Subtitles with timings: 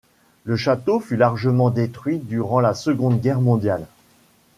[0.45, 3.85] Le château fut largement détruit durant la Seconde Guerre mondiale.